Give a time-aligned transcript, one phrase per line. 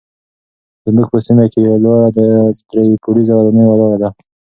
[0.85, 4.09] زموږ په سیمه کې یوه لوړه درې پوړیزه ودانۍ ولاړه ده.